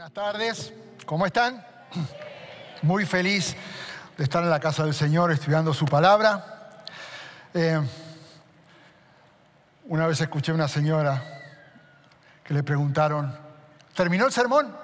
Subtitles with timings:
[0.00, 0.72] Buenas tardes,
[1.04, 1.62] ¿cómo están?
[2.80, 3.54] Muy feliz
[4.16, 6.80] de estar en la casa del Señor estudiando su palabra.
[7.52, 7.78] Eh,
[9.84, 11.22] una vez escuché a una señora
[12.42, 13.36] que le preguntaron,
[13.94, 14.74] ¿terminó el sermón?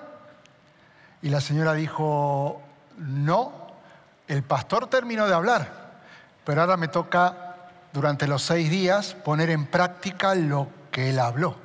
[1.23, 2.61] Y la señora dijo,
[2.98, 3.69] no,
[4.29, 5.95] el pastor terminó de hablar,
[6.45, 7.57] pero ahora me toca
[7.91, 11.57] durante los seis días poner en práctica lo que él habló.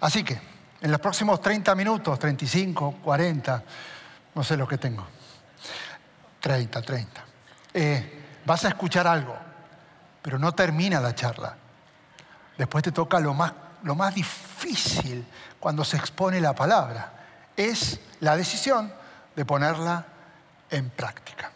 [0.00, 0.51] Así que,
[0.82, 3.62] en los próximos 30 minutos, 35, 40,
[4.34, 5.06] no sé lo que tengo,
[6.40, 7.24] 30, 30,
[7.72, 9.36] eh, vas a escuchar algo,
[10.20, 11.56] pero no termina la charla.
[12.58, 13.52] Después te toca lo más,
[13.84, 15.24] lo más difícil
[15.60, 17.12] cuando se expone la palabra,
[17.56, 18.92] es la decisión
[19.36, 20.04] de ponerla
[20.68, 21.52] en práctica.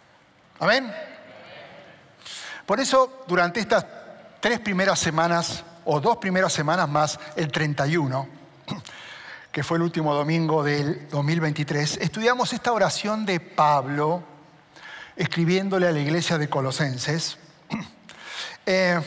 [0.61, 0.95] Amén.
[2.65, 3.85] Por eso, durante estas
[4.41, 8.46] tres primeras semanas, o dos primeras semanas más, el 31,
[9.57, 14.23] que fue el último domingo del 2023, estudiamos esta oración de Pablo,
[15.17, 17.39] escribiéndole a la iglesia de Colosenses,
[18.67, 19.01] eh,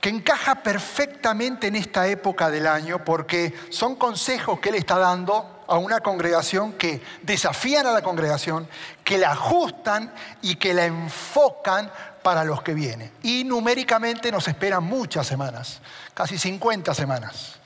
[0.00, 5.62] que encaja perfectamente en esta época del año porque son consejos que él está dando
[5.68, 8.66] a una congregación que desafían a la congregación,
[9.04, 11.92] que la ajustan y que la enfocan
[12.22, 13.12] para los que vienen.
[13.22, 15.82] Y numéricamente nos esperan muchas semanas,
[16.14, 17.59] casi 50 semanas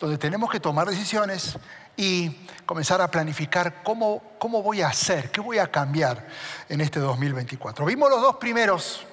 [0.00, 1.58] donde tenemos que tomar decisiones
[1.94, 2.30] y
[2.64, 6.26] comenzar a planificar cómo, cómo voy a hacer, qué voy a cambiar
[6.70, 7.84] en este 2024.
[7.84, 9.04] Vimos los dos primeros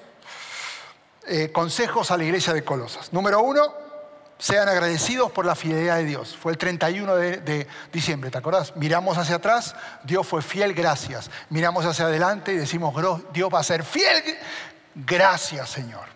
[1.26, 3.12] eh, consejos a la iglesia de Colosas.
[3.12, 3.74] Número uno,
[4.38, 6.34] sean agradecidos por la fidelidad de Dios.
[6.40, 8.74] Fue el 31 de, de, diciembre, ¿te acordás?
[8.76, 11.30] Miramos hacia atrás, Dios fue fiel, gracias.
[11.50, 12.94] Miramos hacia adelante y decimos,
[13.34, 14.22] Dios va a ser fiel,
[14.94, 16.06] gracias Señor.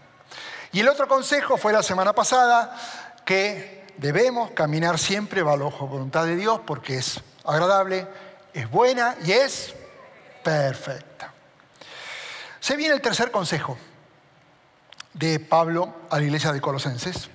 [0.70, 2.74] Y el otro consejo fue la semana pasada,
[3.26, 8.06] que debemos caminar siempre bajo voluntad de Dios porque es agradable,
[8.52, 9.74] es buena y es
[10.42, 11.32] perfecta.
[12.60, 13.76] Se viene el tercer consejo
[15.14, 17.28] de Pablo a la iglesia de Colosenses,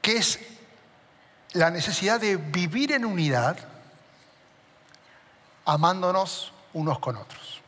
[0.00, 0.38] que es
[1.52, 3.58] la necesidad de vivir en unidad,
[5.64, 7.60] amándonos unos con otros.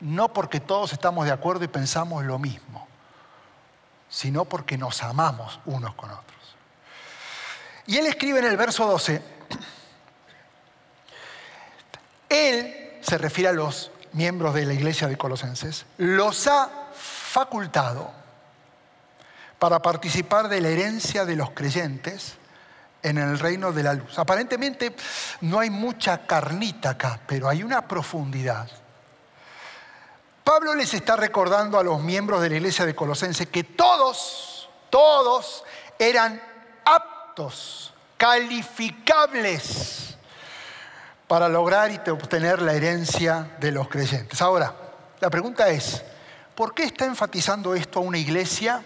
[0.00, 2.88] No porque todos estamos de acuerdo y pensamos lo mismo
[4.14, 6.56] sino porque nos amamos unos con otros.
[7.84, 9.20] Y él escribe en el verso 12,
[12.28, 18.12] él se refiere a los miembros de la iglesia de Colosenses, los ha facultado
[19.58, 22.34] para participar de la herencia de los creyentes
[23.02, 24.16] en el reino de la luz.
[24.16, 24.94] Aparentemente
[25.40, 28.70] no hay mucha carnita acá, pero hay una profundidad.
[30.44, 35.64] Pablo les está recordando a los miembros de la iglesia de Colosense que todos, todos
[35.98, 36.38] eran
[36.84, 40.16] aptos, calificables
[41.26, 44.42] para lograr y obtener la herencia de los creyentes.
[44.42, 44.74] Ahora,
[45.18, 46.02] la pregunta es,
[46.54, 48.82] ¿por qué está enfatizando esto a una iglesia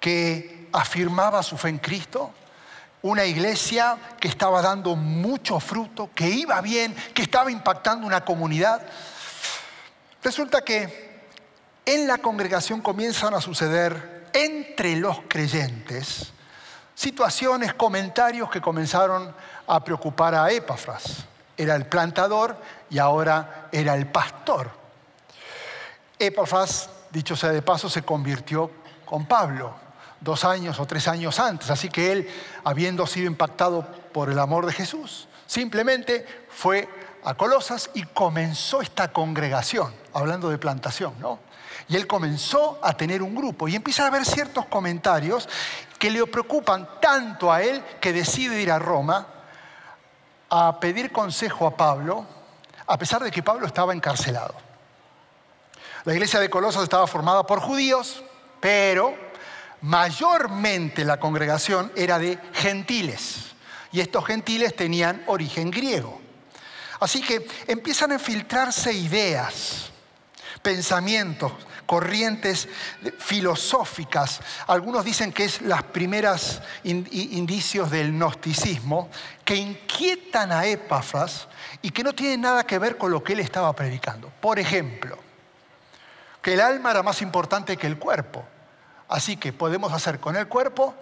[0.00, 2.32] que afirmaba su fe en Cristo?
[3.02, 8.80] Una iglesia que estaba dando mucho fruto, que iba bien, que estaba impactando una comunidad.
[10.22, 11.22] Resulta que
[11.84, 16.32] en la congregación comienzan a suceder entre los creyentes
[17.00, 19.34] situaciones, comentarios que comenzaron
[19.66, 21.24] a preocupar a Epafras.
[21.56, 22.54] Era el plantador
[22.90, 24.70] y ahora era el pastor.
[26.18, 28.70] Epafras, dicho sea de paso, se convirtió
[29.06, 29.74] con Pablo
[30.20, 32.28] dos años o tres años antes, así que él,
[32.64, 36.86] habiendo sido impactado por el amor de Jesús, simplemente fue
[37.24, 41.38] a Colosas y comenzó esta congregación, hablando de plantación, ¿no?
[41.88, 45.48] Y él comenzó a tener un grupo y empieza a haber ciertos comentarios
[45.98, 49.26] que le preocupan tanto a él que decide ir a Roma
[50.48, 52.26] a pedir consejo a Pablo,
[52.86, 54.54] a pesar de que Pablo estaba encarcelado.
[56.04, 58.24] La iglesia de Colosas estaba formada por judíos,
[58.60, 59.14] pero
[59.82, 63.52] mayormente la congregación era de gentiles.
[63.92, 66.20] Y estos gentiles tenían origen griego.
[67.00, 69.90] Así que empiezan a filtrarse ideas,
[70.62, 71.52] pensamientos,
[71.86, 72.68] corrientes
[73.18, 74.40] filosóficas.
[74.68, 79.08] Algunos dicen que es las primeras indicios del gnosticismo
[79.44, 81.48] que inquietan a Epafras
[81.82, 84.30] y que no tienen nada que ver con lo que él estaba predicando.
[84.40, 85.18] Por ejemplo,
[86.42, 88.44] que el alma era más importante que el cuerpo.
[89.08, 90.94] Así que podemos hacer con el cuerpo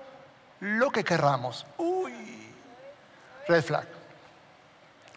[0.61, 1.67] lo que querramos.
[1.77, 2.15] Uy,
[3.47, 3.98] red flag.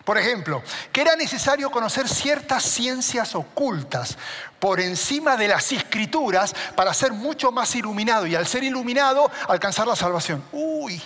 [0.03, 4.17] Por ejemplo, que era necesario conocer ciertas ciencias ocultas
[4.59, 9.87] por encima de las escrituras para ser mucho más iluminado y al ser iluminado alcanzar
[9.87, 10.43] la salvación.
[10.51, 11.01] Uy,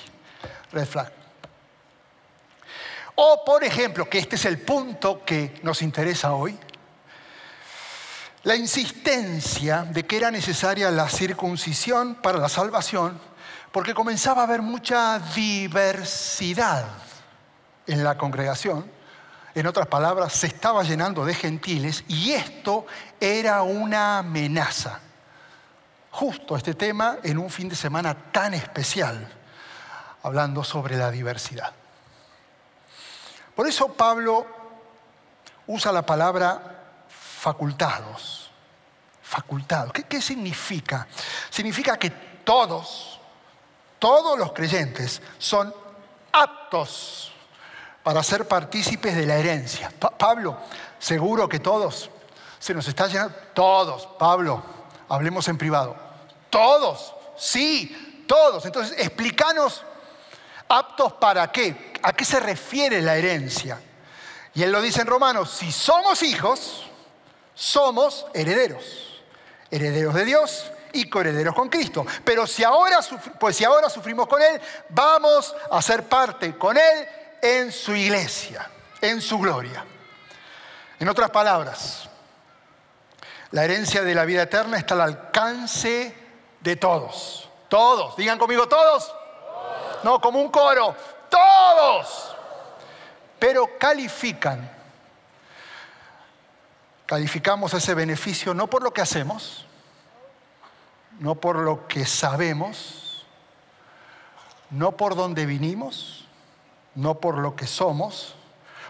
[0.71, 1.12] red flag.
[3.15, 6.57] O por ejemplo, que este es el punto que nos interesa hoy,
[8.44, 13.19] la insistencia de que era necesaria la circuncisión para la salvación
[13.71, 16.86] porque comenzaba a haber mucha diversidad
[17.87, 18.89] en la congregación.
[19.53, 22.85] En otras palabras, se estaba llenando de gentiles y esto
[23.19, 24.99] era una amenaza.
[26.11, 29.31] Justo este tema en un fin de semana tan especial,
[30.23, 31.71] hablando sobre la diversidad.
[33.55, 34.45] Por eso Pablo
[35.67, 38.51] usa la palabra facultados.
[39.21, 39.93] Facultados.
[39.93, 41.07] ¿Qué, ¿Qué, significa?
[41.49, 43.19] Significa que todos,
[43.99, 45.73] todos los creyentes son
[46.33, 47.34] aptos
[48.06, 49.92] para ser partícipes de la herencia.
[50.19, 50.56] Pablo,
[51.00, 52.12] seguro que todos,
[52.60, 54.62] se nos está llenando, todos, Pablo,
[55.10, 55.96] hablemos en privado,
[56.52, 58.63] todos, sí, todos.
[58.63, 59.81] Entonces, explícanos,
[60.69, 63.81] aptos para qué, a qué se refiere la herencia.
[64.54, 66.86] Y él lo dice en Romanos, si somos hijos,
[67.56, 69.24] somos herederos,
[69.72, 72.06] herederos de Dios y coherederos con Cristo.
[72.24, 73.00] Pero si ahora,
[73.40, 77.07] pues si ahora sufrimos con Él, vamos a ser parte con Él
[77.45, 78.68] en su iglesia,
[79.01, 79.86] en su gloria.
[81.00, 82.09] En otras palabras,
[83.51, 86.15] la herencia de la vida eterna está al alcance
[86.59, 87.47] de todos.
[87.69, 89.13] Todos, digan conmigo todos.
[90.03, 90.95] No, como un coro,
[91.30, 92.36] todos.
[93.38, 94.71] Pero califican.
[97.06, 99.68] Calificamos ese beneficio no por lo que hacemos,
[101.19, 103.27] no por lo que sabemos,
[104.71, 106.25] no por dónde vinimos,
[106.95, 108.36] no por lo que somos,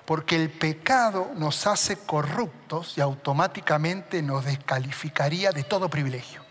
[0.06, 6.42] porque el pecado nos hace corruptos y automáticamente nos descalificaría de todo privilegio.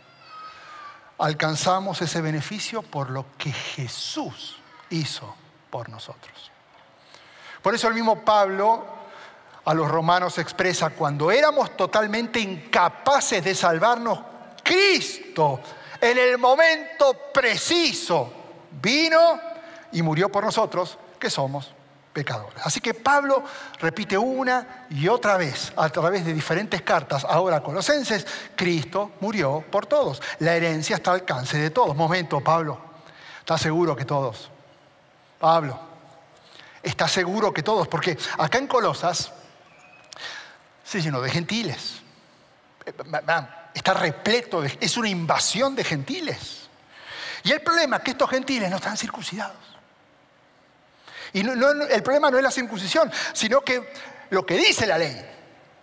[1.19, 4.59] Alcanzamos ese beneficio por lo que Jesús
[4.91, 5.35] hizo
[5.71, 6.51] por nosotros.
[7.63, 8.85] Por eso el mismo Pablo
[9.65, 14.19] a los romanos expresa, cuando éramos totalmente incapaces de salvarnos,
[14.63, 15.61] Cristo
[16.01, 18.31] en el momento preciso
[18.83, 19.41] vino
[19.93, 21.73] y murió por nosotros que somos
[22.13, 22.61] pecadores.
[22.63, 23.43] Así que Pablo
[23.81, 29.87] repite una y otra vez a través de diferentes cartas, ahora Colosenses, Cristo murió por
[29.87, 30.21] todos.
[30.41, 31.97] La herencia está al alcance de todos.
[31.97, 32.79] Momento, Pablo,
[33.39, 34.51] ¿estás seguro que todos?
[35.41, 35.81] Pablo,
[36.83, 37.89] ¿estás seguro que todos?
[37.89, 39.33] Porque acá en Colosas
[40.85, 42.03] se llenó de gentiles.
[43.73, 46.69] Está repleto, es una invasión de gentiles.
[47.45, 49.74] Y el problema es que estos gentiles no están circuncidados.
[51.35, 53.93] Y el problema no es la circuncisión, sino que
[54.31, 55.21] lo que dice la ley.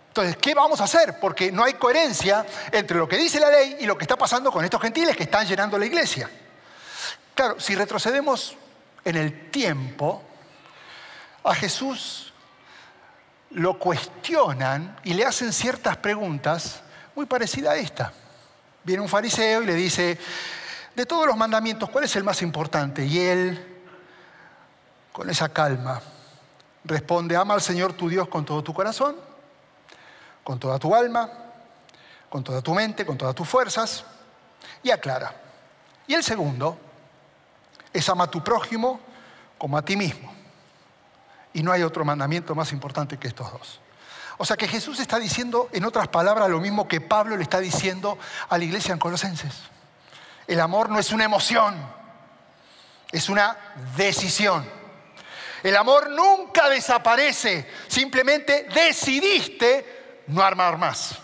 [0.08, 1.20] Entonces, ¿qué vamos a hacer?
[1.20, 4.50] Porque no hay coherencia entre lo que dice la ley y lo que está pasando
[4.50, 6.28] con estos gentiles que están llenando la iglesia.
[7.34, 8.56] Claro, si retrocedemos
[9.04, 10.22] en el tiempo,
[11.44, 12.32] a Jesús
[13.50, 16.80] lo cuestionan y le hacen ciertas preguntas
[17.14, 18.12] muy parecidas a esta.
[18.84, 20.18] Viene un fariseo y le dice,
[20.94, 23.04] de todos los mandamientos, ¿cuál es el más importante?
[23.04, 23.71] Y él
[25.12, 26.00] con esa calma,
[26.84, 29.16] responde, ama al Señor tu Dios con todo tu corazón,
[30.42, 31.28] con toda tu alma,
[32.28, 34.04] con toda tu mente, con todas tus fuerzas,
[34.82, 35.34] y aclara.
[36.06, 36.78] Y el segundo
[37.92, 39.00] es ama a tu prójimo
[39.58, 40.32] como a ti mismo.
[41.52, 43.80] Y no hay otro mandamiento más importante que estos dos.
[44.38, 47.60] O sea que Jesús está diciendo, en otras palabras, lo mismo que Pablo le está
[47.60, 49.54] diciendo a la iglesia en Colosenses.
[50.46, 51.76] El amor no es una emoción,
[53.12, 53.56] es una
[53.96, 54.81] decisión.
[55.62, 61.14] El amor nunca desaparece, simplemente decidiste no armar más.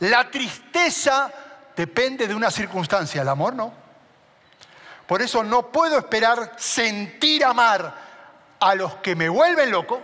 [0.00, 1.32] La tristeza
[1.74, 3.72] depende de una circunstancia, el amor no.
[5.06, 7.94] Por eso no puedo esperar sentir amar
[8.60, 10.00] a los que me vuelven loco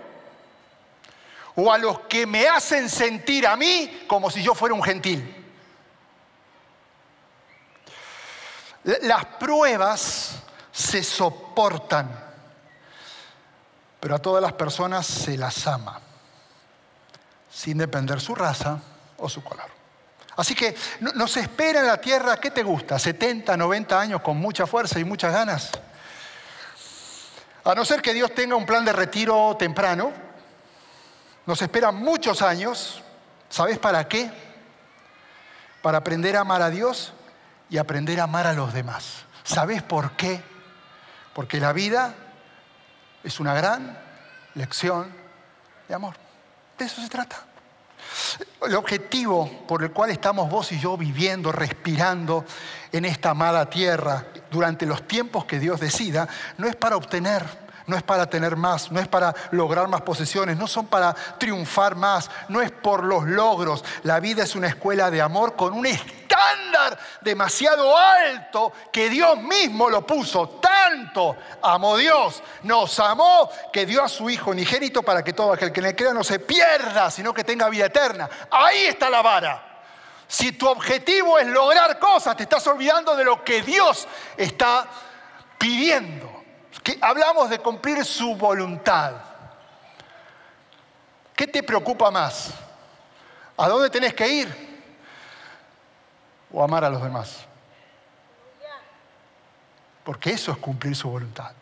[1.55, 5.37] o a los que me hacen sentir a mí como si yo fuera un gentil.
[8.83, 12.30] Las pruebas se soportan
[14.01, 16.01] pero a todas las personas se las ama,
[17.53, 18.79] sin depender su raza
[19.19, 19.69] o su color.
[20.37, 20.75] Así que
[21.15, 22.99] nos espera en la tierra, ¿qué te gusta?
[22.99, 25.71] 70, 90 años con mucha fuerza y muchas ganas.
[27.63, 30.13] A no ser que Dios tenga un plan de retiro temprano,
[31.45, 33.03] nos esperan muchos años.
[33.51, 34.31] ¿Sabes para qué?
[35.83, 37.13] Para aprender a amar a Dios
[37.69, 39.25] y aprender a amar a los demás.
[39.45, 40.43] ¿Sabes por qué?
[41.35, 42.15] Porque la vida
[43.23, 43.99] es una gran
[44.55, 45.13] lección
[45.89, 46.15] de amor.
[46.79, 47.45] De eso se trata.
[48.63, 52.45] El objetivo por el cual estamos vos y yo viviendo, respirando
[52.93, 57.97] en esta amada tierra durante los tiempos que Dios decida, no es para obtener no
[57.97, 62.31] es para tener más, no es para lograr más posesiones, no son para triunfar más,
[62.49, 63.85] no es por los logros.
[64.05, 65.87] La vida es una escuela de amor con un
[66.41, 70.61] estándar demasiado alto que Dios mismo lo puso.
[70.61, 75.73] Tanto amó Dios, nos amó que dio a su Hijo unigénito para que todo aquel
[75.73, 78.29] que le crea no se pierda, sino que tenga vida eterna.
[78.51, 79.67] Ahí está la vara.
[80.27, 84.07] Si tu objetivo es lograr cosas, te estás olvidando de lo que Dios
[84.37, 84.87] está
[85.59, 86.41] pidiendo
[86.83, 89.13] que hablamos de cumplir su voluntad.
[91.35, 92.51] ¿Qué te preocupa más?
[93.57, 94.70] ¿A dónde tenés que ir?
[96.53, 97.47] ¿O amar a los demás?
[100.05, 101.53] Porque eso es cumplir su voluntad.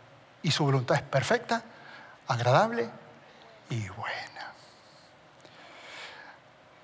[0.43, 1.63] Y su voluntad es perfecta,
[2.27, 2.89] agradable
[3.71, 4.53] y buena.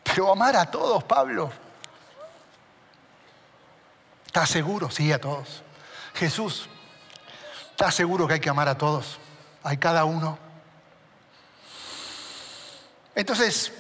[0.03, 1.51] Pero amar a todos, Pablo.
[4.27, 4.91] ¿Estás seguro?
[4.91, 5.63] Sí, a todos.
[6.15, 6.69] Jesús
[7.75, 9.19] ¿Estás seguro que hay que amar a todos?
[9.65, 10.39] Hay cada uno.
[13.17, 13.73] Entonces,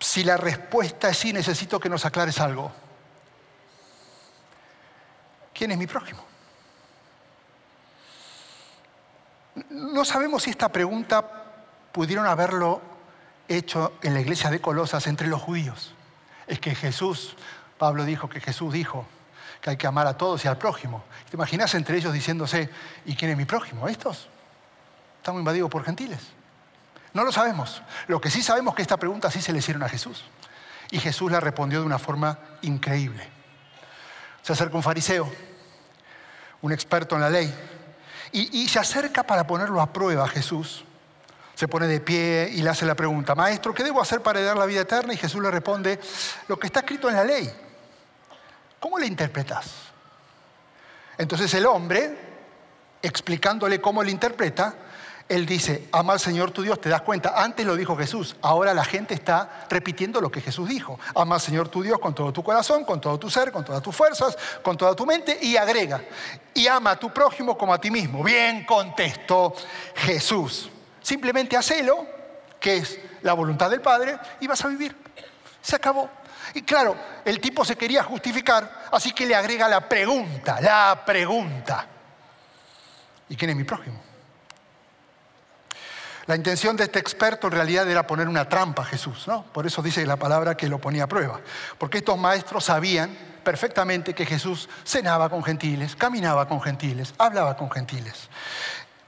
[0.00, 2.72] si la respuesta es sí, necesito que nos aclares algo.
[5.62, 6.24] ¿Quién es mi prójimo?
[9.70, 11.22] No sabemos si esta pregunta
[11.92, 12.82] pudieron haberlo
[13.46, 15.94] hecho en la iglesia de Colosas entre los judíos.
[16.48, 17.36] Es que Jesús,
[17.78, 19.06] Pablo dijo que Jesús dijo,
[19.60, 21.04] que hay que amar a todos y al prójimo.
[21.30, 22.68] ¿Te imaginas entre ellos diciéndose,
[23.04, 23.86] ¿y quién es mi prójimo?
[23.86, 24.26] ¿Estos?
[25.18, 26.32] Estamos invadidos por gentiles.
[27.14, 27.82] No lo sabemos.
[28.08, 30.24] Lo que sí sabemos es que esta pregunta sí se le hicieron a Jesús.
[30.90, 33.30] Y Jesús la respondió de una forma increíble.
[34.42, 35.30] Se acerca un fariseo,
[36.62, 37.52] un experto en la ley,
[38.34, 40.84] y, se acerca para ponerlo a prueba a Jesús.
[41.54, 44.56] Se pone de pie y le hace la pregunta, Maestro, ¿qué debo hacer para heredar
[44.56, 45.12] la vida eterna?
[45.12, 46.00] Y Jesús le responde,
[46.48, 47.52] lo que está escrito en la ley.
[48.80, 49.70] ¿Cómo le interpretas?
[51.18, 52.16] Entonces el hombre,
[53.02, 54.74] explicándole cómo le interpreta,
[55.28, 58.74] él dice, ama al Señor tu Dios, te das cuenta, antes lo dijo Jesús, ahora
[58.74, 62.32] la gente está repitiendo lo que Jesús dijo, ama al Señor tu Dios con todo
[62.32, 65.56] tu corazón, con todo tu ser, con todas tus fuerzas, con toda tu mente y
[65.56, 66.02] agrega,
[66.52, 68.22] y ama a tu prójimo como a ti mismo.
[68.22, 69.54] Bien contestó
[69.94, 72.06] Jesús, simplemente hacelo,
[72.60, 74.94] que es la voluntad del Padre, y vas a vivir.
[75.60, 76.10] Se acabó.
[76.54, 81.86] Y claro, el tipo se quería justificar, así que le agrega la pregunta, la pregunta.
[83.28, 84.11] ¿Y quién es mi prójimo?
[86.32, 89.44] La intención de este experto en realidad era poner una trampa a Jesús, ¿no?
[89.52, 91.38] Por eso dice la palabra que lo ponía a prueba.
[91.76, 97.70] Porque estos maestros sabían perfectamente que Jesús cenaba con gentiles, caminaba con gentiles, hablaba con
[97.70, 98.30] gentiles.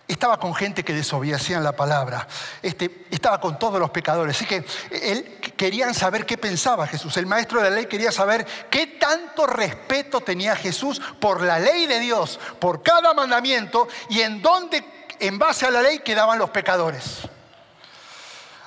[0.07, 2.29] Estaba con gente que desobedecían la palabra.
[2.61, 4.37] Este, estaba con todos los pecadores.
[4.37, 7.17] Así que él querían saber qué pensaba Jesús.
[7.17, 11.87] El maestro de la ley quería saber qué tanto respeto tenía Jesús por la ley
[11.87, 14.85] de Dios, por cada mandamiento y en dónde,
[15.21, 17.21] en base a la ley, quedaban los pecadores.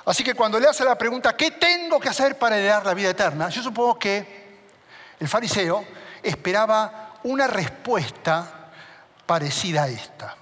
[0.04, 3.10] Así que cuando le hace la pregunta, ¿qué tengo que hacer para heredar la vida
[3.10, 3.48] eterna?
[3.50, 4.58] Yo supongo que
[5.20, 5.84] el fariseo
[6.22, 8.70] esperaba una respuesta
[9.26, 10.36] parecida a esta.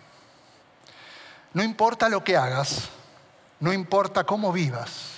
[1.53, 2.89] No importa lo que hagas,
[3.59, 5.17] no importa cómo vivas,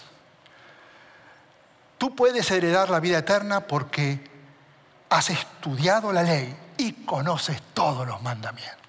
[1.99, 4.31] tú puedes heredar la vida eterna porque
[5.11, 8.88] has estudiado la ley y conoces todos los mandamientos.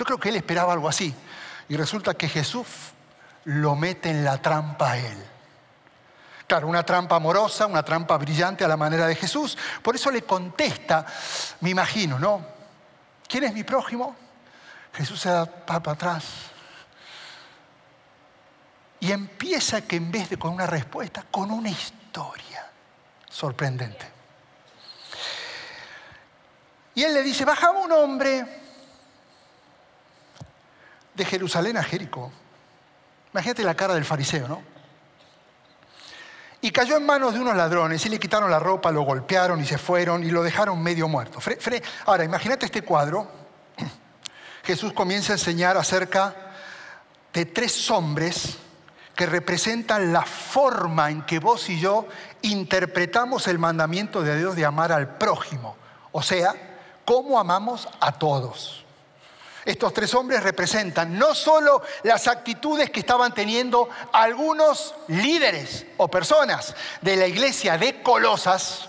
[0.00, 1.14] Yo creo que él esperaba algo así
[1.68, 2.66] y resulta que Jesús
[3.44, 5.26] lo mete en la trampa a él.
[6.46, 9.58] Claro, una trampa amorosa, una trampa brillante a la manera de Jesús.
[9.82, 11.04] Por eso le contesta,
[11.60, 12.46] me imagino, ¿no?
[13.28, 14.16] ¿Quién es mi prójimo?
[14.94, 16.24] Jesús se da para atrás.
[19.00, 22.66] Y empieza que en vez de con una respuesta, con una historia
[23.28, 24.08] sorprendente.
[26.94, 28.60] Y él le dice, bajaba un hombre
[31.20, 32.32] de Jerusalén a Jericó.
[33.34, 34.62] Imagínate la cara del fariseo, ¿no?
[36.62, 39.66] Y cayó en manos de unos ladrones y le quitaron la ropa, lo golpearon y
[39.66, 41.38] se fueron y lo dejaron medio muerto.
[42.06, 43.30] Ahora, imagínate este cuadro
[44.64, 46.34] Jesús comienza a enseñar acerca
[47.34, 48.56] de tres hombres
[49.14, 52.08] que representan la forma en que vos y yo
[52.40, 55.76] interpretamos el mandamiento de Dios de amar al prójimo.
[56.12, 56.54] O sea,
[57.04, 58.86] cómo amamos a todos.
[59.64, 66.74] Estos tres hombres representan no solo las actitudes que estaban teniendo algunos líderes o personas
[67.02, 68.88] de la iglesia de Colosas,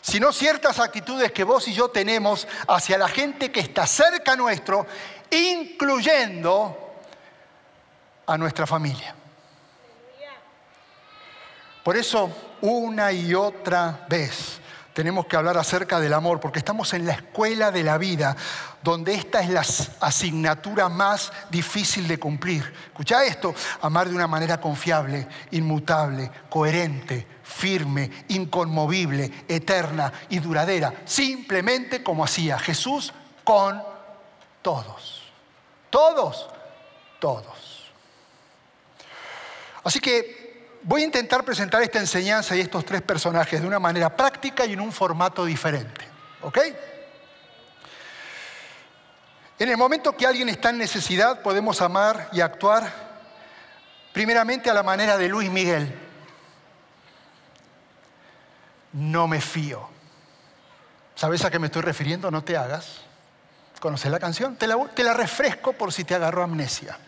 [0.00, 4.86] sino ciertas actitudes que vos y yo tenemos hacia la gente que está cerca nuestro,
[5.30, 6.94] incluyendo
[8.26, 9.14] a nuestra familia.
[11.82, 12.30] Por eso,
[12.60, 14.60] una y otra vez,
[14.94, 18.36] tenemos que hablar acerca del amor, porque estamos en la escuela de la vida,
[18.82, 19.64] donde esta es la
[20.00, 22.72] asignatura más difícil de cumplir.
[22.86, 32.02] Escucha esto, amar de una manera confiable, inmutable, coherente, firme, inconmovible, eterna y duradera, simplemente
[32.02, 33.12] como hacía Jesús
[33.44, 33.82] con
[34.60, 35.22] todos.
[35.90, 36.48] Todos,
[37.18, 37.92] todos.
[39.84, 40.41] Así que
[40.84, 44.72] voy a intentar presentar esta enseñanza y estos tres personajes de una manera práctica y
[44.72, 46.06] en un formato diferente.
[46.42, 46.58] ¿Ok?
[49.58, 52.92] En el momento que alguien está en necesidad, podemos amar y actuar
[54.12, 55.94] primeramente a la manera de Luis Miguel.
[58.92, 59.88] No me fío.
[61.14, 62.30] ¿Sabes a qué me estoy refiriendo?
[62.30, 63.02] No te hagas.
[63.78, 64.56] ¿Conoces la canción?
[64.56, 66.98] Te la, te la refresco por si te agarró amnesia.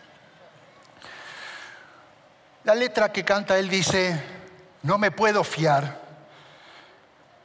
[2.65, 4.19] La letra que canta él dice,
[4.81, 6.03] no me puedo fiar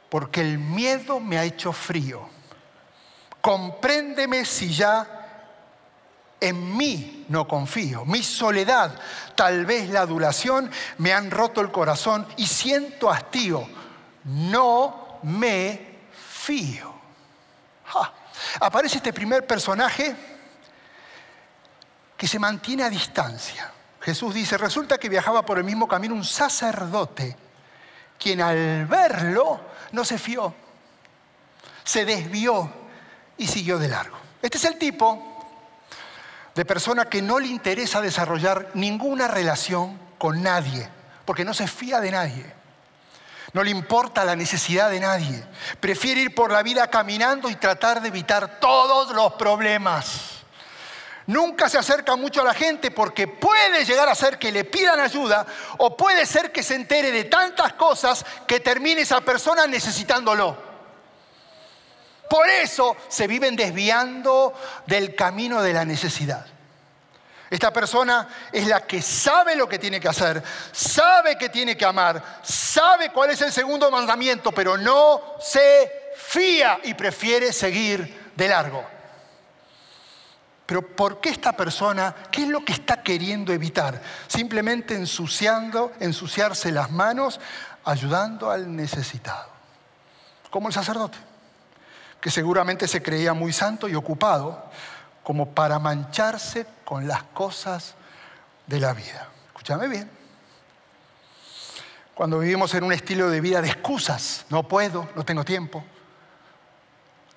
[0.09, 2.27] porque el miedo me ha hecho frío.
[3.39, 5.21] Compréndeme si ya
[6.39, 8.03] en mí no confío.
[8.03, 8.99] Mi soledad,
[9.35, 13.69] tal vez la adulación, me han roto el corazón y siento hastío.
[14.23, 16.93] No me fío.
[18.59, 20.15] Aparece este primer personaje
[22.17, 23.71] que se mantiene a distancia.
[24.01, 27.37] Jesús dice, resulta que viajaba por el mismo camino un sacerdote,
[28.17, 30.53] quien al verlo no se fió,
[31.83, 32.71] se desvió
[33.37, 34.17] y siguió de largo.
[34.41, 35.27] Este es el tipo
[36.55, 40.89] de persona que no le interesa desarrollar ninguna relación con nadie,
[41.25, 42.61] porque no se fía de nadie.
[43.53, 45.43] No le importa la necesidad de nadie.
[45.79, 50.30] Prefiere ir por la vida caminando y tratar de evitar todos los problemas.
[51.31, 54.99] Nunca se acerca mucho a la gente porque puede llegar a ser que le pidan
[54.99, 55.45] ayuda
[55.77, 60.57] o puede ser que se entere de tantas cosas que termine esa persona necesitándolo.
[62.29, 64.53] Por eso se viven desviando
[64.85, 66.45] del camino de la necesidad.
[67.49, 71.85] Esta persona es la que sabe lo que tiene que hacer, sabe que tiene que
[71.85, 78.47] amar, sabe cuál es el segundo mandamiento, pero no se fía y prefiere seguir de
[78.49, 79.00] largo.
[80.71, 84.01] Pero ¿por qué esta persona, qué es lo que está queriendo evitar?
[84.27, 87.41] Simplemente ensuciando, ensuciarse las manos,
[87.83, 89.49] ayudando al necesitado.
[90.49, 91.17] Como el sacerdote,
[92.21, 94.63] que seguramente se creía muy santo y ocupado,
[95.23, 97.95] como para mancharse con las cosas
[98.65, 99.27] de la vida.
[99.47, 100.09] Escúchame bien.
[102.15, 105.83] Cuando vivimos en un estilo de vida de excusas, no puedo, no tengo tiempo,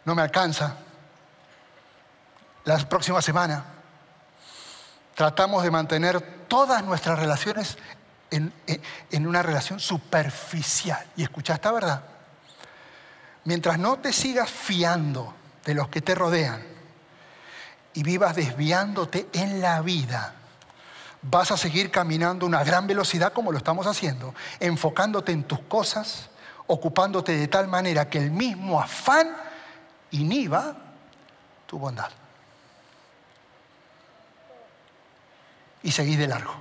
[0.04, 0.76] no me alcanza,
[2.64, 3.64] la próxima semana,
[5.14, 7.76] tratamos de mantener todas nuestras relaciones
[8.30, 11.04] en, una relación superficial.
[11.16, 12.02] Y escucha esta verdad.
[13.44, 16.62] Mientras no te sigas fiando de los que te rodean
[17.92, 20.34] y vivas desviándote en la vida,
[21.22, 25.60] vas a seguir caminando a una gran velocidad como lo estamos haciendo, enfocándote en tus
[25.60, 26.30] cosas,
[26.66, 29.36] ocupándote de tal manera que el mismo afán
[30.10, 30.74] inhiba
[31.66, 32.10] tu bondad.
[35.84, 36.54] Y seguís de largo.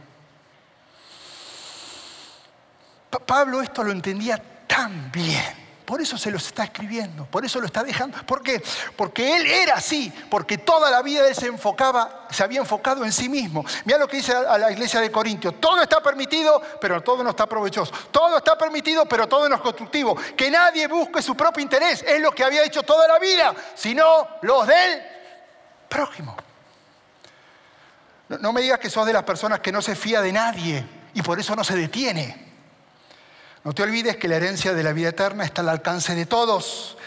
[3.26, 5.64] Pablo esto lo entendía tan bien.
[5.86, 8.18] Por eso se lo está escribiendo, por eso lo está dejando.
[8.26, 8.64] ¿Por qué?
[8.96, 13.12] Porque él era así, porque toda la vida él se enfocaba, se había enfocado en
[13.12, 13.66] sí mismo.
[13.84, 15.60] Mira lo que dice a la iglesia de Corintios.
[15.60, 17.94] Todo está permitido, pero todo no está provechoso.
[18.12, 20.16] Todo está permitido, pero todo no es constructivo.
[20.38, 24.28] Que nadie busque su propio interés, es lo que había hecho toda la vida, sino
[24.42, 25.02] los del
[25.90, 26.36] prójimo.
[28.30, 31.22] No, me digas que sos de las personas que no se fía de nadie y
[31.22, 32.52] por eso no se detiene.
[33.64, 36.98] No te olvides que la herencia de la vida eterna está al alcance de todos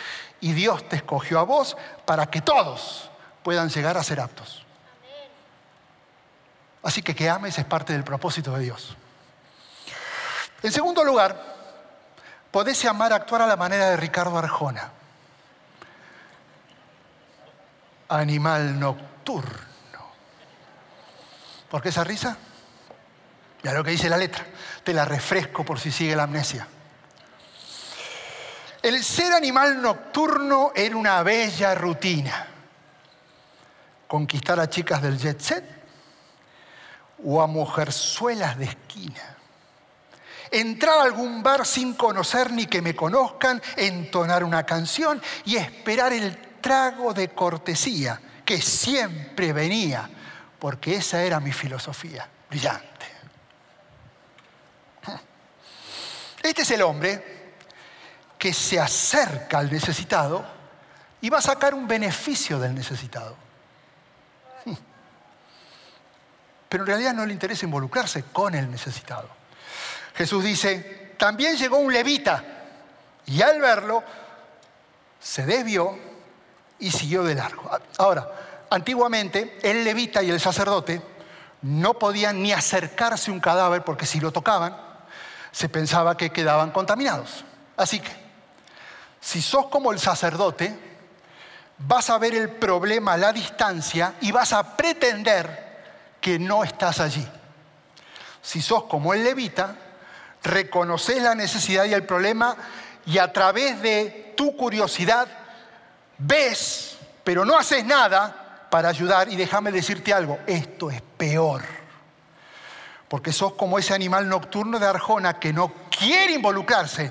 [0.40, 3.10] y Dios te escogió a vos para que todos
[3.42, 4.64] puedan llegar a ser aptos.
[6.82, 8.96] Así que que ames es parte del propósito de Dios.
[10.62, 11.36] En segundo lugar,
[12.50, 14.90] podés amar actuar a la manera de Ricardo Arjona.
[18.08, 19.75] Animal nocturno.
[21.70, 22.36] ¿Por qué esa risa?
[23.62, 24.46] Ya lo que dice la letra.
[24.84, 26.68] Te la refresco por si sigue la amnesia.
[28.82, 32.46] El ser animal nocturno era una bella rutina.
[34.06, 35.64] Conquistar a chicas del jet set
[37.24, 39.36] o a mujerzuelas de esquina.
[40.52, 46.12] Entrar a algún bar sin conocer ni que me conozcan, entonar una canción y esperar
[46.12, 50.08] el trago de cortesía que siempre venía
[50.58, 53.06] porque esa era mi filosofía, brillante.
[56.42, 57.54] Este es el hombre
[58.38, 60.46] que se acerca al necesitado
[61.20, 63.36] y va a sacar un beneficio del necesitado.
[66.68, 69.28] Pero en realidad no le interesa involucrarse con el necesitado.
[70.14, 72.44] Jesús dice, también llegó un levita
[73.26, 74.02] y al verlo
[75.20, 75.98] se desvió
[76.78, 77.70] y siguió de largo.
[77.98, 81.02] Ahora, antiguamente el levita y el sacerdote
[81.62, 84.76] no podían ni acercarse a un cadáver porque si lo tocaban
[85.52, 87.44] se pensaba que quedaban contaminados.
[87.76, 88.10] Así que,
[89.20, 90.78] si sos como el sacerdote,
[91.78, 95.66] vas a ver el problema a la distancia y vas a pretender
[96.20, 97.26] que no estás allí.
[98.42, 99.76] Si sos como el levita,
[100.42, 102.56] reconoces la necesidad y el problema
[103.06, 105.26] y a través de tu curiosidad
[106.18, 108.45] ves, pero no haces nada
[108.76, 109.32] para ayudar.
[109.32, 111.62] Y déjame decirte algo, esto es peor.
[113.08, 117.10] Porque sos como ese animal nocturno de Arjona que no quiere involucrarse,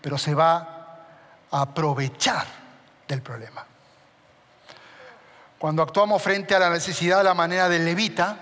[0.00, 1.06] pero se va
[1.52, 2.44] a aprovechar
[3.06, 3.64] del problema.
[5.56, 8.36] Cuando actuamos frente a la necesidad de la manera del levita,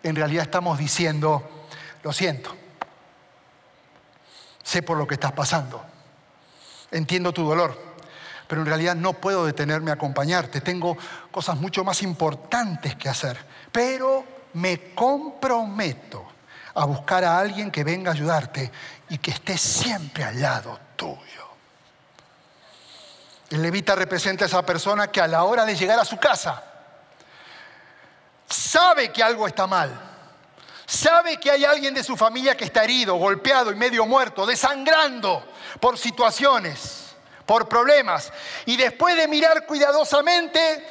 [0.00, 1.66] en realidad estamos diciendo,
[2.04, 2.54] lo siento,
[4.62, 5.84] sé por lo que estás pasando,
[6.92, 7.91] entiendo tu dolor,
[8.52, 10.94] pero en realidad no puedo detenerme a acompañarte, tengo
[11.30, 13.38] cosas mucho más importantes que hacer,
[13.72, 16.22] pero me comprometo
[16.74, 18.70] a buscar a alguien que venga a ayudarte
[19.08, 21.48] y que esté siempre al lado tuyo.
[23.48, 26.62] El levita representa a esa persona que a la hora de llegar a su casa
[28.46, 29.98] sabe que algo está mal,
[30.84, 35.42] sabe que hay alguien de su familia que está herido, golpeado y medio muerto, desangrando
[35.80, 37.01] por situaciones,
[37.52, 38.32] por problemas,
[38.64, 40.86] y después de mirar cuidadosamente,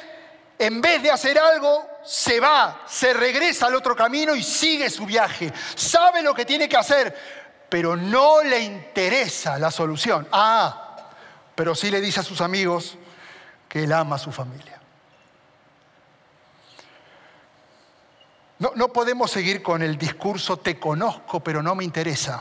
[0.56, 5.04] en vez de hacer algo, se va, se regresa al otro camino y sigue su
[5.04, 5.52] viaje.
[5.74, 10.28] Sabe lo que tiene que hacer, pero no le interesa la solución.
[10.30, 10.98] Ah,
[11.56, 12.96] pero sí le dice a sus amigos
[13.68, 14.80] que él ama a su familia.
[18.60, 22.40] No, no podemos seguir con el discurso te conozco, pero no me interesa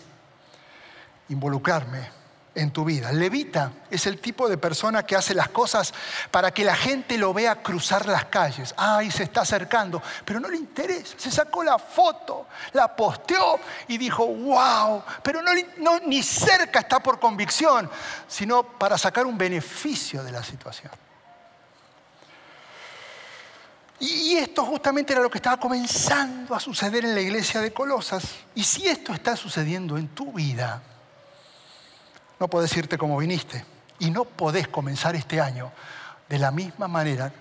[1.30, 2.21] involucrarme
[2.54, 3.12] en tu vida.
[3.12, 5.94] Levita es el tipo de persona que hace las cosas
[6.32, 8.74] para que la gente lo vea cruzar las calles.
[8.78, 11.16] Ay, se está acercando, pero no le interesa.
[11.18, 17.20] Se sacó la foto, la posteó y dijo, wow, pero no, ni cerca está por
[17.20, 17.90] convicción,
[18.28, 20.92] sino para sacar un beneficio de la situación.
[24.00, 28.24] Y esto justamente era lo que estaba comenzando a suceder en la iglesia de Colosas.
[28.56, 30.82] Y si esto está sucediendo en tu vida,
[32.42, 33.64] no puedes irte como viniste.
[34.00, 35.72] Y no podés comenzar este año
[36.28, 37.32] de la misma manera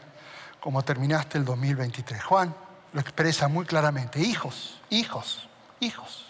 [0.60, 2.22] como terminaste el 2023.
[2.22, 2.54] Juan
[2.92, 4.20] lo expresa muy claramente.
[4.20, 5.48] Hijos, hijos,
[5.80, 6.26] hijos.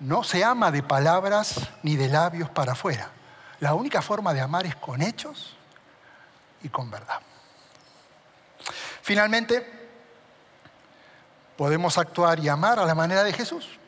[0.00, 3.08] No se ama de palabras ni de labios para afuera.
[3.60, 5.54] La única forma de amar es con hechos
[6.60, 7.20] y con verdad.
[9.02, 9.88] Finalmente,
[11.56, 13.78] podemos actuar y amar a la manera de Jesús,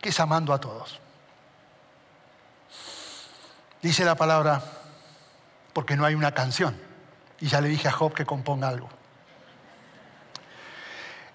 [0.00, 1.00] que es amando a todos.
[3.82, 4.62] Dice la palabra,
[5.72, 6.76] porque no hay una canción.
[7.40, 8.88] Y ya le dije a Job que componga algo.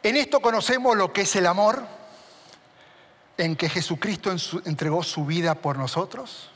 [0.01, 1.82] En esto conocemos lo que es el amor,
[3.38, 6.51] en que Jesucristo entregó su vida por nosotros.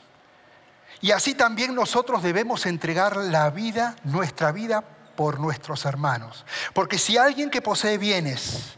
[1.00, 4.84] Y así también nosotros debemos entregar la vida, nuestra vida,
[5.16, 6.44] por nuestros hermanos.
[6.74, 8.74] Porque si alguien que posee bienes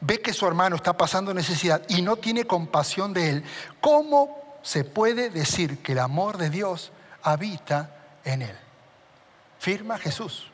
[0.00, 3.44] ve que su hermano está pasando necesidad y no tiene compasión de él,
[3.80, 7.94] ¿cómo se puede decir que el amor de Dios habita
[8.24, 8.56] en él?
[9.58, 10.50] Firma Jesús.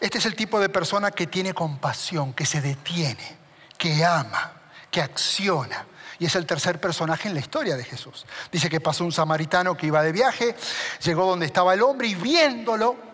[0.00, 3.36] Este es el tipo de persona que tiene compasión, que se detiene,
[3.76, 4.52] que ama,
[4.90, 5.86] que acciona.
[6.20, 8.26] Y es el tercer personaje en la historia de Jesús.
[8.50, 10.56] Dice que pasó un samaritano que iba de viaje,
[11.02, 13.07] llegó donde estaba el hombre y viéndolo,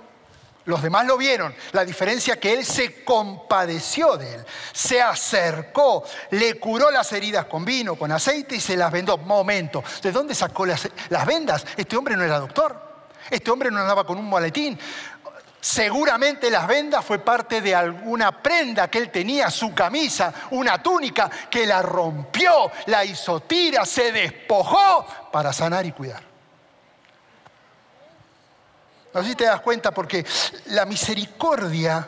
[0.66, 1.55] los demás lo vieron.
[1.72, 7.64] La diferencia que él se compadeció de él, se acercó, le curó las heridas con
[7.64, 9.18] vino, con aceite y se las vendó.
[9.18, 11.64] Momento, ¿de dónde sacó las, las vendas?
[11.77, 12.94] Este hombre no era doctor.
[13.31, 14.79] Este hombre no andaba con un maletín.
[15.61, 21.31] Seguramente las vendas fue parte de alguna prenda que él tenía, su camisa, una túnica,
[21.48, 26.34] que la rompió, la hizo tira, se despojó para sanar y cuidar.
[29.14, 30.27] No sé si te das cuenta porque
[30.66, 32.07] la misericordia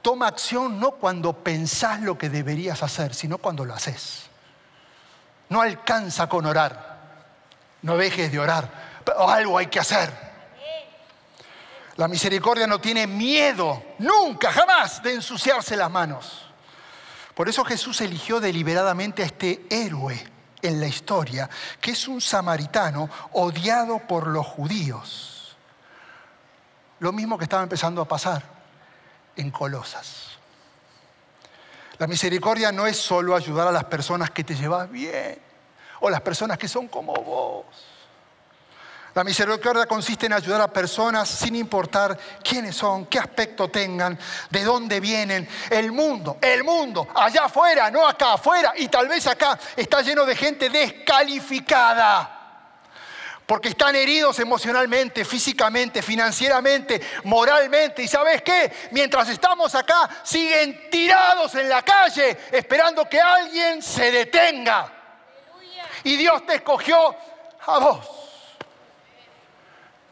[0.00, 4.22] toma acción no cuando pensás lo que deberías hacer, sino cuando lo haces.
[5.50, 6.98] No alcanza con orar.
[7.82, 9.02] No dejes de orar.
[9.04, 10.10] Pero algo hay que hacer.
[11.96, 16.46] La misericordia no tiene miedo, nunca, jamás, de ensuciarse las manos.
[17.34, 20.18] Por eso Jesús eligió deliberadamente a este héroe
[20.62, 25.39] en la historia, que es un samaritano odiado por los judíos.
[27.00, 28.42] Lo mismo que estaba empezando a pasar
[29.36, 30.38] en Colosas.
[31.98, 35.38] La misericordia no es solo ayudar a las personas que te llevas bien
[36.00, 37.66] o las personas que son como vos.
[39.14, 44.16] La misericordia consiste en ayudar a personas sin importar quiénes son, qué aspecto tengan,
[44.50, 45.48] de dónde vienen.
[45.68, 50.24] El mundo, el mundo, allá afuera, no acá afuera, y tal vez acá está lleno
[50.24, 52.39] de gente descalificada.
[53.50, 58.00] Porque están heridos emocionalmente, físicamente, financieramente, moralmente.
[58.00, 58.70] ¿Y sabes qué?
[58.92, 64.92] Mientras estamos acá, siguen tirados en la calle esperando que alguien se detenga.
[66.04, 67.16] Y Dios te escogió
[67.66, 68.08] a vos.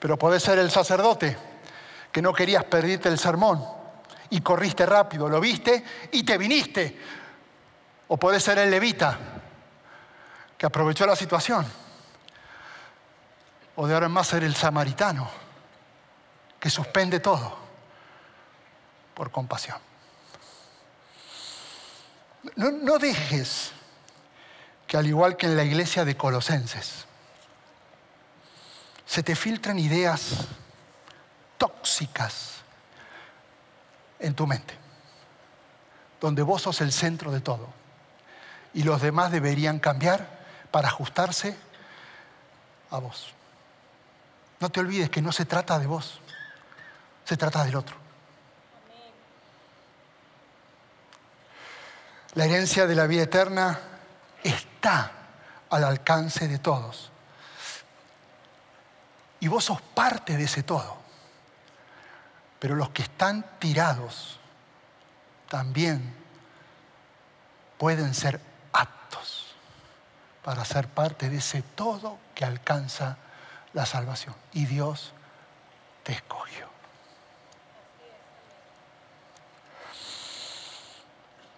[0.01, 1.39] Pero podés ser el sacerdote
[2.11, 3.65] que no querías perderte el sermón
[4.31, 7.01] y corriste rápido, lo viste y te viniste.
[8.09, 9.17] O podés ser el levita
[10.59, 11.88] que aprovechó la situación.
[13.81, 15.31] O de ahora en más ser el samaritano
[16.59, 17.57] que suspende todo
[19.15, 19.79] por compasión.
[22.57, 23.71] No, dejes
[24.85, 27.07] que al igual que en la iglesia de Colosenses,
[29.07, 30.49] se te filtran ideas
[31.57, 32.55] tóxicas
[34.19, 34.75] en tu mente,
[36.21, 37.69] donde vos sos el centro de todo
[38.75, 40.27] y los demás deberían cambiar
[40.73, 41.57] para ajustarse
[42.91, 43.38] a vos.
[44.61, 46.21] No te olvides que no se trata de vos,
[47.25, 47.97] se trata del otro.
[52.35, 53.79] La herencia de la vida eterna
[54.43, 55.13] está
[55.71, 57.11] al alcance de todos
[59.41, 60.97] y vos sos parte de ese todo.
[62.59, 64.39] Pero los que están tirados
[65.49, 66.15] también
[67.79, 68.41] pueden ser
[68.73, 69.55] aptos
[70.43, 73.17] para ser parte de ese todo que alcanza
[73.73, 74.35] la salvación.
[74.53, 75.13] Y Dios
[76.03, 76.67] te escogió.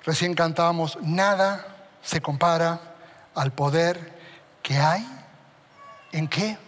[0.05, 1.67] Recién cantábamos, nada
[2.03, 2.81] se compara
[3.35, 4.19] al poder
[4.63, 5.07] que hay
[6.13, 6.59] en qué?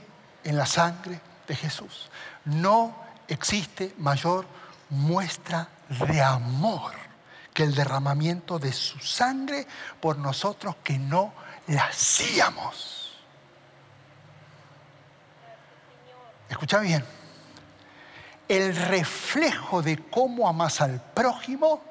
[0.45, 2.11] en la sangre de Jesús.
[2.45, 2.95] No
[3.29, 4.47] existe mayor
[4.91, 6.93] muestra de amor
[7.55, 9.67] que el derramamiento de su sangre
[10.01, 11.33] por nosotros que no
[11.67, 13.02] la hacíamos.
[16.53, 17.05] Escucha bien.
[18.49, 21.83] El reflejo de cómo amas al prójimo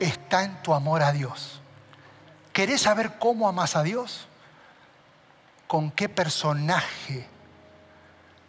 [0.00, 1.60] está en tu amor a Dios.
[2.54, 4.26] ¿Querés saber cómo amas a Dios?
[5.66, 7.26] con qué personaje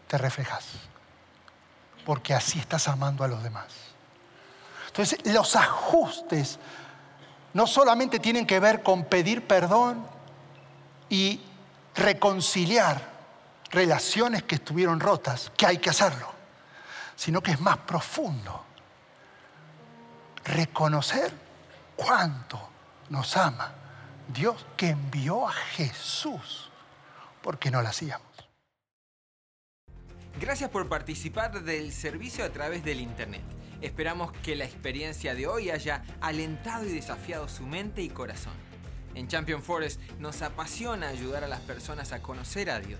[0.08, 0.66] te reflejas.
[2.06, 3.66] Porque así estás amando a los demás.
[4.88, 6.60] Entonces, los ajustes
[7.54, 10.06] no solamente tienen que ver con pedir perdón
[11.10, 11.42] y
[11.96, 13.17] reconciliar
[13.72, 16.32] relaciones que estuvieron rotas, que hay que hacerlo,
[17.16, 18.66] sino que es más profundo.
[20.46, 21.32] Reconocer
[21.96, 22.70] cuánto
[23.10, 23.74] nos ama
[24.28, 26.70] Dios que envió a Jesús
[27.42, 28.28] porque no la hacíamos.
[30.40, 33.42] Gracias por participar del servicio a través del Internet.
[33.82, 38.54] Esperamos que la experiencia de hoy haya alentado y desafiado su mente y corazón.
[39.16, 43.00] En Champion Forest nos apasiona ayudar a las personas a conocer a Dios,